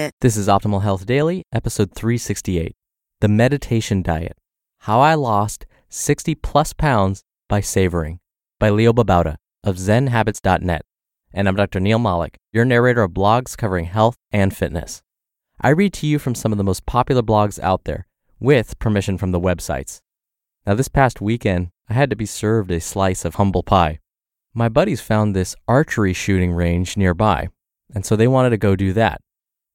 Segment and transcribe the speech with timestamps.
[0.00, 2.74] This is Optimal Health Daily, episode 368
[3.20, 4.34] The Meditation Diet
[4.78, 8.18] How I Lost 60 Plus Pounds by Savoring
[8.58, 10.82] by Leo Babauta of ZenHabits.net.
[11.34, 11.80] And I'm Dr.
[11.80, 15.02] Neal Malik, your narrator of blogs covering health and fitness.
[15.60, 18.06] I read to you from some of the most popular blogs out there,
[18.38, 20.00] with permission from the websites.
[20.66, 23.98] Now, this past weekend, I had to be served a slice of humble pie.
[24.54, 27.48] My buddies found this archery shooting range nearby,
[27.94, 29.20] and so they wanted to go do that.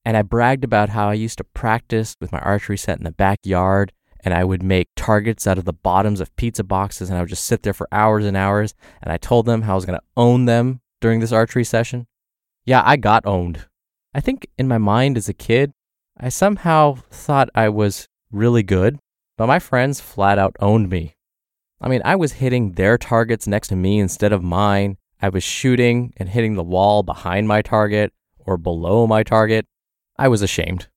[0.05, 3.11] And I bragged about how I used to practice with my archery set in the
[3.11, 3.91] backyard.
[4.23, 7.09] And I would make targets out of the bottoms of pizza boxes.
[7.09, 8.73] And I would just sit there for hours and hours.
[9.01, 12.07] And I told them how I was going to own them during this archery session.
[12.65, 13.65] Yeah, I got owned.
[14.13, 15.71] I think in my mind as a kid,
[16.17, 18.97] I somehow thought I was really good,
[19.37, 21.15] but my friends flat out owned me.
[21.81, 24.97] I mean, I was hitting their targets next to me instead of mine.
[25.21, 29.67] I was shooting and hitting the wall behind my target or below my target.
[30.17, 30.87] I was ashamed.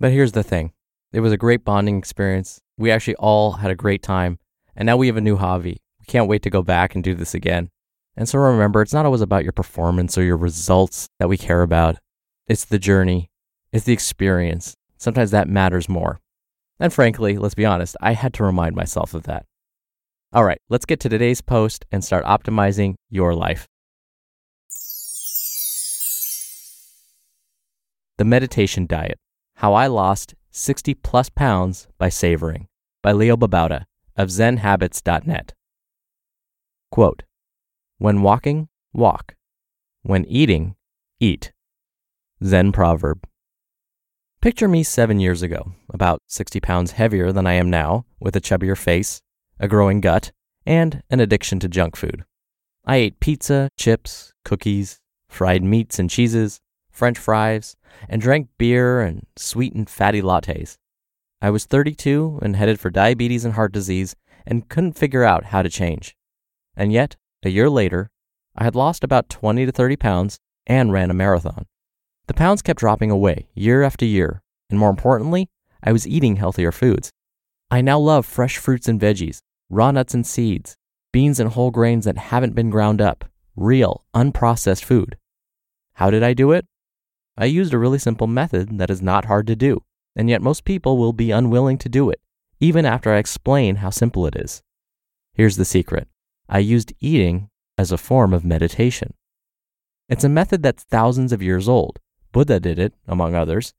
[0.00, 0.72] But here's the thing
[1.12, 2.60] it was a great bonding experience.
[2.76, 4.38] We actually all had a great time.
[4.76, 5.78] And now we have a new hobby.
[5.98, 7.70] We can't wait to go back and do this again.
[8.16, 11.62] And so remember, it's not always about your performance or your results that we care
[11.62, 11.98] about.
[12.46, 13.30] It's the journey,
[13.72, 14.74] it's the experience.
[14.96, 16.20] Sometimes that matters more.
[16.80, 19.46] And frankly, let's be honest, I had to remind myself of that.
[20.32, 23.66] All right, let's get to today's post and start optimizing your life.
[28.18, 29.16] The Meditation Diet
[29.58, 32.66] How I Lost 60 Plus Pounds by Savoring
[33.00, 33.84] by Leo Babauta
[34.16, 35.54] of ZenHabits.net.
[36.90, 37.22] Quote
[37.98, 39.36] When walking, walk.
[40.02, 40.74] When eating,
[41.20, 41.52] eat.
[42.42, 43.24] Zen proverb.
[44.42, 48.40] Picture me seven years ago, about 60 pounds heavier than I am now, with a
[48.40, 49.22] chubbier face,
[49.60, 50.32] a growing gut,
[50.66, 52.24] and an addiction to junk food.
[52.84, 54.98] I ate pizza, chips, cookies,
[55.28, 56.58] fried meats and cheeses,
[56.98, 57.76] french fries,
[58.08, 60.76] and drank beer and sweetened fatty lattes.
[61.40, 65.62] I was 32 and headed for diabetes and heart disease and couldn't figure out how
[65.62, 66.16] to change.
[66.76, 68.10] And yet, a year later,
[68.56, 71.66] I had lost about 20 to 30 pounds and ran a marathon.
[72.26, 75.48] The pounds kept dropping away year after year, and more importantly,
[75.82, 77.10] I was eating healthier foods.
[77.70, 79.38] I now love fresh fruits and veggies,
[79.70, 80.74] raw nuts and seeds,
[81.12, 85.16] beans and whole grains that haven't been ground up, real, unprocessed food.
[85.94, 86.66] How did I do it?
[87.40, 89.84] I used a really simple method that is not hard to do,
[90.16, 92.20] and yet most people will be unwilling to do it,
[92.58, 94.60] even after I explain how simple it is.
[95.34, 96.08] Here's the secret
[96.48, 99.14] I used eating as a form of meditation.
[100.08, 102.00] It's a method that's thousands of years old.
[102.32, 103.72] Buddha did it, among others,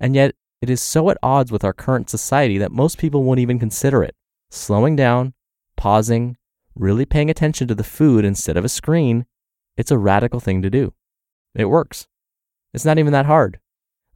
[0.00, 3.38] and yet it is so at odds with our current society that most people won't
[3.38, 4.16] even consider it.
[4.50, 5.34] Slowing down,
[5.76, 6.36] pausing,
[6.74, 9.24] really paying attention to the food instead of a screen,
[9.76, 10.94] it's a radical thing to do.
[11.54, 12.08] It works.
[12.74, 13.60] It's not even that hard.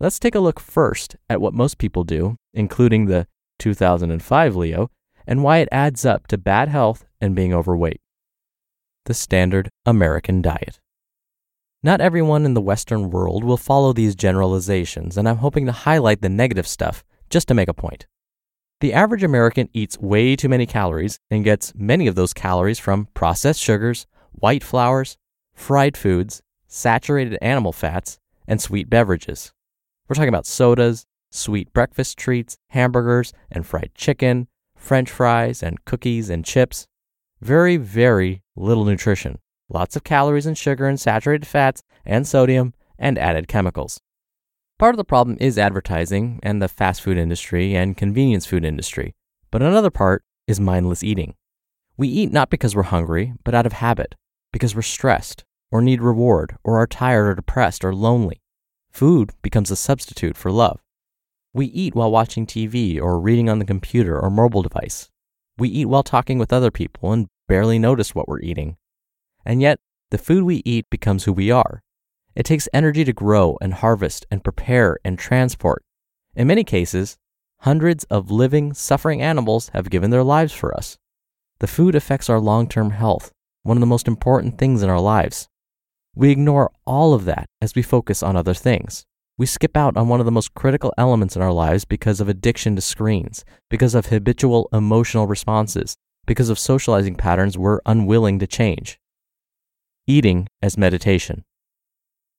[0.00, 3.28] Let's take a look first at what most people do, including the
[3.60, 4.90] 2005 Leo,
[5.28, 8.00] and why it adds up to bad health and being overweight.
[9.04, 10.80] The standard American diet.
[11.84, 16.20] Not everyone in the Western world will follow these generalizations, and I'm hoping to highlight
[16.20, 18.08] the negative stuff just to make a point.
[18.80, 23.06] The average American eats way too many calories and gets many of those calories from
[23.14, 25.16] processed sugars, white flours,
[25.54, 29.52] fried foods, saturated animal fats, and sweet beverages.
[30.08, 36.30] We're talking about sodas, sweet breakfast treats, hamburgers and fried chicken, french fries and cookies
[36.30, 36.88] and chips.
[37.40, 39.38] Very, very little nutrition.
[39.68, 44.00] Lots of calories and sugar and saturated fats and sodium and added chemicals.
[44.78, 49.14] Part of the problem is advertising and the fast food industry and convenience food industry,
[49.50, 51.34] but another part is mindless eating.
[51.96, 54.14] We eat not because we're hungry, but out of habit,
[54.52, 58.40] because we're stressed, or need reward, or are tired or depressed or lonely.
[58.90, 60.80] Food becomes a substitute for love.
[61.52, 65.10] We eat while watching TV or reading on the computer or mobile device.
[65.56, 68.76] We eat while talking with other people and barely notice what we're eating.
[69.44, 69.78] And yet,
[70.10, 71.82] the food we eat becomes who we are.
[72.34, 75.82] It takes energy to grow and harvest and prepare and transport.
[76.34, 77.16] In many cases,
[77.60, 80.96] hundreds of living, suffering animals have given their lives for us.
[81.58, 83.32] The food affects our long term health,
[83.64, 85.48] one of the most important things in our lives.
[86.18, 89.06] We ignore all of that as we focus on other things.
[89.36, 92.28] We skip out on one of the most critical elements in our lives because of
[92.28, 98.48] addiction to screens, because of habitual emotional responses, because of socializing patterns we're unwilling to
[98.48, 98.98] change.
[100.08, 101.44] Eating as meditation.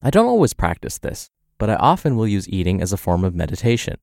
[0.01, 3.33] I don't always practice this, but I often will use eating as a form of
[3.33, 3.95] meditation.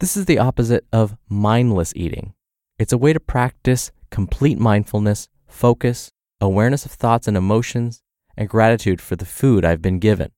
[0.00, 2.34] This is the opposite of mindless eating.
[2.80, 6.10] It's a way to practice complete mindfulness, focus,
[6.40, 8.02] awareness of thoughts and emotions,
[8.36, 10.30] and gratitude for the food I've been given.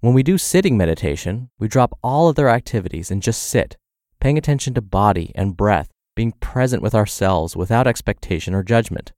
[0.00, 3.76] When we do sitting meditation, we drop all other activities and just sit,
[4.20, 9.12] paying attention to body and breath, being present with ourselves without expectation or judgment.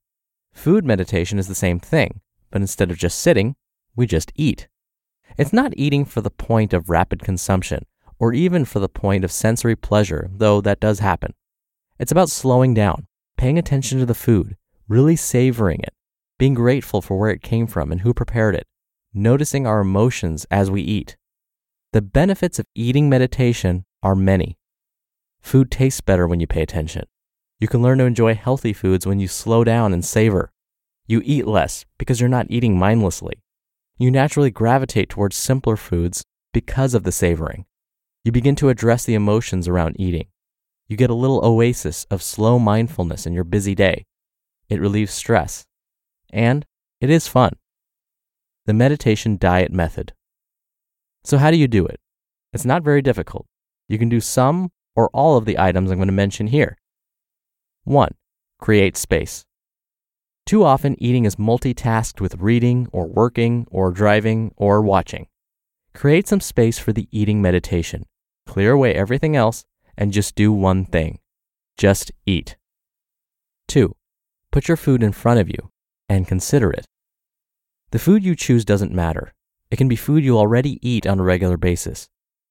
[0.53, 2.21] Food meditation is the same thing,
[2.51, 3.55] but instead of just sitting,
[3.95, 4.67] we just eat.
[5.37, 7.85] It's not eating for the point of rapid consumption
[8.19, 11.33] or even for the point of sensory pleasure, though that does happen.
[11.97, 13.07] It's about slowing down,
[13.37, 14.57] paying attention to the food,
[14.87, 15.93] really savoring it,
[16.39, 18.65] being grateful for where it came from and who prepared it,
[19.13, 21.17] noticing our emotions as we eat.
[21.93, 24.57] The benefits of eating meditation are many.
[25.41, 27.05] Food tastes better when you pay attention.
[27.59, 30.51] You can learn to enjoy healthy foods when you slow down and savor.
[31.07, 33.43] You eat less because you're not eating mindlessly.
[33.97, 37.65] You naturally gravitate towards simpler foods because of the savoring.
[38.23, 40.27] You begin to address the emotions around eating.
[40.87, 44.05] You get a little oasis of slow mindfulness in your busy day.
[44.69, 45.65] It relieves stress.
[46.31, 46.65] And
[47.01, 47.53] it is fun.
[48.65, 50.13] The meditation diet method.
[51.23, 51.99] So, how do you do it?
[52.53, 53.45] It's not very difficult.
[53.87, 56.77] You can do some or all of the items I'm going to mention here.
[57.83, 58.13] 1.
[58.59, 59.45] Create space.
[60.45, 65.27] Too often, eating is multitasked with reading or working or driving or watching.
[65.93, 68.05] Create some space for the eating meditation.
[68.47, 69.65] Clear away everything else
[69.97, 71.19] and just do one thing
[71.79, 72.57] just eat.
[73.69, 73.95] 2.
[74.51, 75.71] Put your food in front of you
[76.09, 76.85] and consider it.
[77.91, 79.33] The food you choose doesn't matter.
[79.71, 82.09] It can be food you already eat on a regular basis.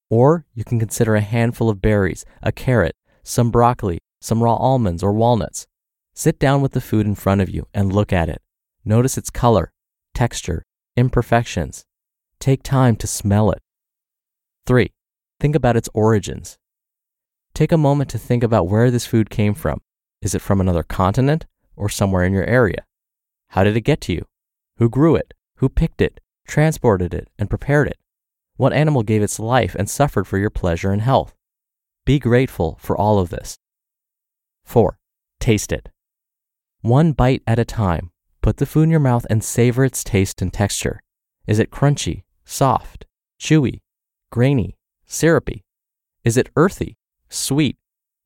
[0.08, 5.02] Or you can consider a handful of berries, a carrot, some broccoli, some raw almonds
[5.02, 5.66] or walnuts.
[6.14, 8.40] Sit down with the food in front of you and look at it.
[8.84, 9.70] Notice its color,
[10.14, 10.64] texture,
[10.96, 11.84] imperfections.
[12.40, 13.60] Take time to smell it.
[14.66, 14.92] 3.
[15.40, 16.58] Think about its origins.
[17.54, 19.80] Take a moment to think about where this food came from.
[20.22, 21.46] Is it from another continent
[21.76, 22.84] or somewhere in your area?
[23.48, 24.26] How did it get to you?
[24.76, 25.34] Who grew it?
[25.56, 27.98] Who picked it, transported it, and prepared it?
[28.56, 31.34] What animal gave its life and suffered for your pleasure and health?
[32.04, 33.58] Be grateful for all of this.
[34.64, 34.98] 4.
[35.40, 35.88] Taste it.
[36.80, 38.10] One bite at a time,
[38.42, 41.02] put the food in your mouth and savor its taste and texture.
[41.46, 43.06] Is it crunchy, soft,
[43.40, 43.80] chewy,
[44.30, 45.64] grainy, syrupy?
[46.24, 46.96] Is it earthy,
[47.28, 47.78] sweet,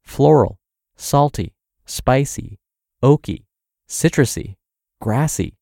[0.02, 0.58] floral,
[0.96, 1.54] salty,
[1.86, 2.58] spicy,
[3.02, 3.44] oaky,
[3.88, 4.56] citrusy,
[5.02, 5.56] grassy,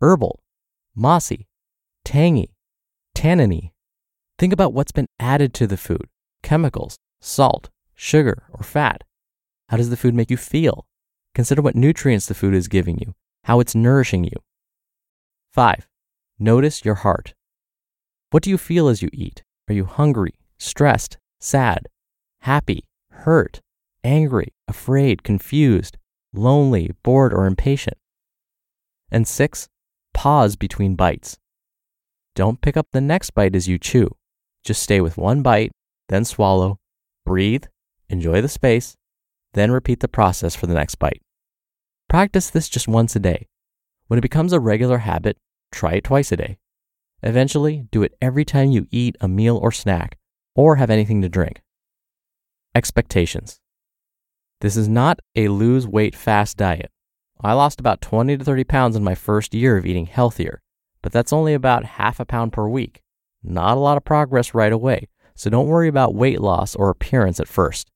[0.00, 0.40] herbal,
[0.94, 1.48] mossy,
[2.04, 2.54] tangy,
[3.12, 3.72] tanniny.
[4.38, 6.08] Think about what's been added to the food
[6.44, 9.02] chemicals, salt, sugar, or fat.
[9.68, 10.86] How does the food make you feel?
[11.34, 14.36] Consider what nutrients the food is giving you, how it's nourishing you.
[15.52, 15.88] 5.
[16.38, 17.34] Notice your heart.
[18.30, 19.42] What do you feel as you eat?
[19.68, 21.88] Are you hungry, stressed, sad,
[22.42, 23.60] happy, hurt,
[24.04, 25.96] angry, afraid, confused,
[26.32, 27.96] lonely, bored, or impatient.
[29.10, 29.68] And six,
[30.12, 31.38] pause between bites.
[32.34, 34.10] Don't pick up the next bite as you chew.
[34.64, 35.72] Just stay with one bite,
[36.08, 36.78] then swallow,
[37.24, 37.64] breathe,
[38.08, 38.96] enjoy the space,
[39.52, 41.22] then repeat the process for the next bite.
[42.08, 43.46] Practice this just once a day.
[44.08, 45.36] When it becomes a regular habit,
[45.72, 46.58] try it twice a day.
[47.22, 50.18] Eventually, do it every time you eat a meal or snack
[50.54, 51.62] or have anything to drink.
[52.74, 53.60] Expectations.
[54.60, 56.90] This is not a lose weight fast diet.
[57.40, 60.62] I lost about 20 to 30 pounds in my first year of eating healthier,
[61.02, 63.02] but that's only about half a pound per week.
[63.42, 67.40] Not a lot of progress right away, so don't worry about weight loss or appearance
[67.40, 67.90] at first.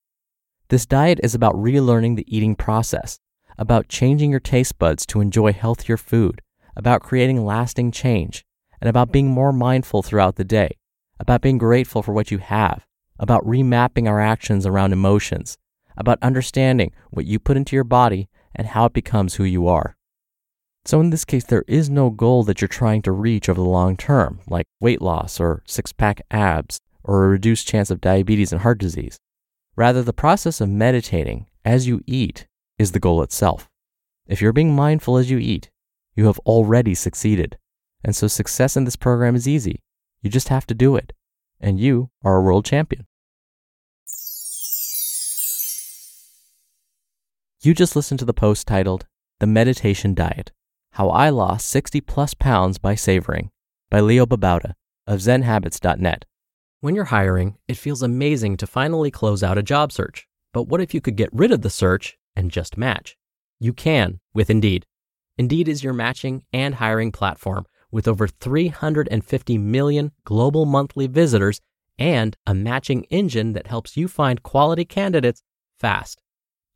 [0.69, 3.19] This diet is about relearning the eating process,
[3.57, 6.43] about changing your taste buds to enjoy healthier food,
[6.77, 8.45] about creating lasting change,
[8.81, 10.77] and about being more mindful throughout the day,
[11.19, 12.87] about being grateful for what you have,
[13.19, 15.57] about remapping our actions around emotions,
[15.97, 18.29] about understanding what you put into your body
[18.59, 19.97] and how it becomes who you are.
[20.85, 23.69] So, in this case, there is no goal that you're trying to reach over the
[23.69, 28.53] long term, like weight loss or six pack abs or a reduced chance of diabetes
[28.53, 29.19] and heart disease.
[29.77, 32.47] Rather, the process of meditating as you eat
[32.79, 33.69] is the goal itself.
[34.27, 35.71] If you're being mindful as you eat,
[36.15, 37.59] you have already succeeded.
[38.03, 39.81] And so, success in this program is easy.
[40.23, 41.13] You just have to do it.
[41.61, 43.07] And you are a world champion.
[47.61, 49.07] You just listened to the post titled
[49.41, 50.53] The Meditation Diet
[50.93, 53.51] How I Lost 60 Plus Pounds by Savoring
[53.91, 54.75] by Leo Babauta
[55.09, 56.25] of ZenHabits.net.
[56.83, 60.29] When you're hiring, it feels amazing to finally close out a job search.
[60.53, 63.17] But what if you could get rid of the search and just match?
[63.59, 64.87] You can with Indeed.
[65.37, 71.61] Indeed is your matching and hiring platform with over 350 million global monthly visitors
[71.99, 75.43] and a matching engine that helps you find quality candidates
[75.77, 76.23] fast.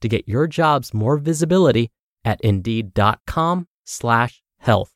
[0.00, 1.90] to get your jobs more visibility
[2.24, 4.92] at indeed.com slash health.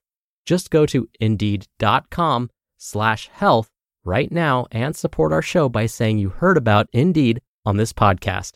[0.47, 3.71] Just go to indeed.com slash health
[4.05, 8.53] right now and support our show by saying you heard about Indeed on this podcast.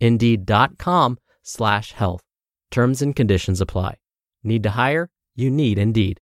[0.00, 2.22] Indeed.com slash health.
[2.70, 3.96] Terms and conditions apply.
[4.44, 5.10] Need to hire?
[5.34, 6.20] You need Indeed.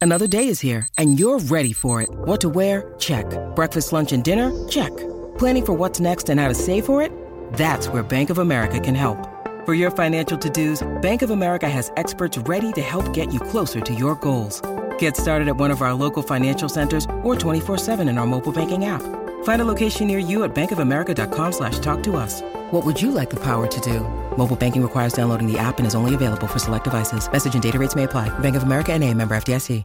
[0.00, 2.10] Another day is here and you're ready for it.
[2.10, 2.94] What to wear?
[2.98, 3.26] Check.
[3.54, 4.52] Breakfast, lunch, and dinner?
[4.68, 4.94] Check.
[5.38, 7.10] Planning for what's next and how to save for it?
[7.54, 9.16] That's where Bank of America can help.
[9.64, 13.80] For your financial to-dos, Bank of America has experts ready to help get you closer
[13.80, 14.60] to your goals.
[14.98, 18.84] Get started at one of our local financial centers or 24-7 in our mobile banking
[18.84, 19.00] app.
[19.44, 22.42] Find a location near you at bankofamerica.com slash talk to us.
[22.70, 24.00] What would you like the power to do?
[24.36, 27.30] Mobile banking requires downloading the app and is only available for select devices.
[27.32, 28.36] Message and data rates may apply.
[28.40, 29.84] Bank of America and a member FDIC.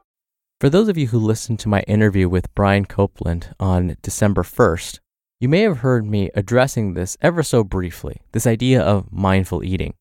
[0.60, 5.00] For those of you who listened to my interview with Brian Copeland on December 1st,
[5.40, 9.94] you may have heard me addressing this ever so briefly this idea of mindful eating.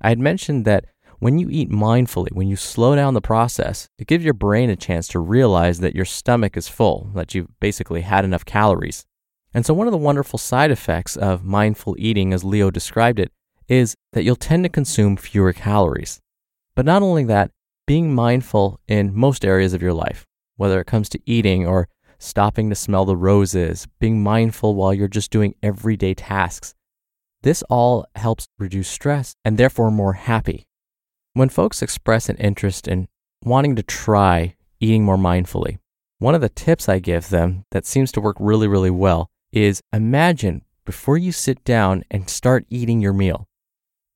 [0.00, 0.86] I had mentioned that
[1.20, 4.76] when you eat mindfully, when you slow down the process, it gives your brain a
[4.76, 9.04] chance to realize that your stomach is full, that you've basically had enough calories.
[9.52, 13.30] And so, one of the wonderful side effects of mindful eating, as Leo described it,
[13.68, 16.20] is that you'll tend to consume fewer calories.
[16.74, 17.50] But not only that,
[17.86, 20.24] being mindful in most areas of your life,
[20.56, 21.88] whether it comes to eating or
[22.20, 26.74] stopping to smell the roses, being mindful while you're just doing everyday tasks.
[27.42, 30.66] This all helps reduce stress and therefore more happy.
[31.32, 33.08] When folks express an interest in
[33.42, 35.78] wanting to try eating more mindfully,
[36.18, 39.80] one of the tips I give them that seems to work really, really well is
[39.92, 43.48] imagine before you sit down and start eating your meal,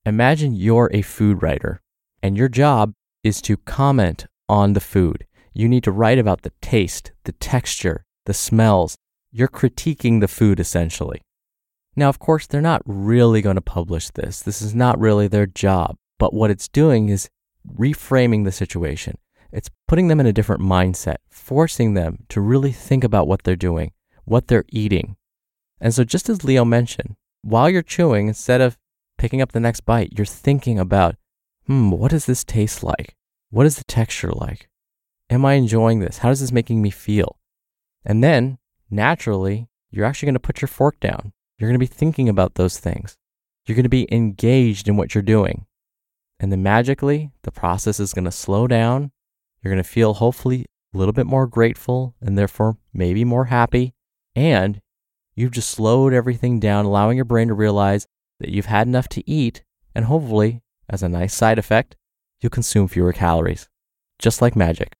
[0.05, 1.81] imagine you're a food writer
[2.21, 2.93] and your job
[3.23, 5.25] is to comment on the food.
[5.57, 8.97] You need to write about the taste, the texture, the smells.
[9.31, 11.21] You're critiquing the food essentially.
[11.95, 14.41] Now, of course, they're not really going to publish this.
[14.41, 15.95] This is not really their job.
[16.19, 17.29] But what it's doing is
[17.73, 19.17] reframing the situation.
[19.53, 23.55] It's putting them in a different mindset, forcing them to really think about what they're
[23.55, 23.93] doing,
[24.25, 25.15] what they're eating.
[25.79, 28.77] And so, just as Leo mentioned, while you're chewing, instead of
[29.17, 31.15] picking up the next bite, you're thinking about,
[31.65, 33.15] hmm, what does this taste like?
[33.51, 34.67] What is the texture like?
[35.29, 36.19] Am I enjoying this?
[36.19, 37.37] How is this making me feel?
[38.05, 41.33] And then naturally, you're actually going to put your fork down.
[41.57, 43.17] You're going to be thinking about those things.
[43.65, 45.65] You're going to be engaged in what you're doing.
[46.39, 49.11] And then magically, the process is going to slow down.
[49.61, 53.93] You're going to feel hopefully a little bit more grateful and therefore maybe more happy.
[54.35, 54.81] And
[55.33, 58.05] you've just slowed everything down, allowing your brain to realize
[58.39, 59.63] that you've had enough to eat.
[59.95, 61.95] And hopefully, as a nice side effect,
[62.41, 63.69] you'll consume fewer calories,
[64.19, 64.93] just like magic.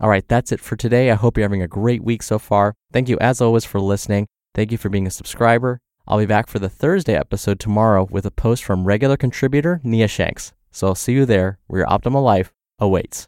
[0.00, 1.10] All right, that's it for today.
[1.10, 2.74] I hope you're having a great week so far.
[2.92, 4.28] Thank you, as always, for listening.
[4.54, 5.80] Thank you for being a subscriber.
[6.06, 10.06] I'll be back for the Thursday episode tomorrow with a post from regular contributor Nia
[10.06, 10.52] Shanks.
[10.70, 13.26] So I'll see you there where your optimal life awaits.